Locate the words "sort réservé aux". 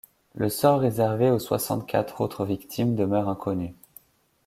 0.49-1.37